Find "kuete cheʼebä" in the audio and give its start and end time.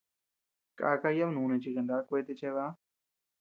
2.07-2.65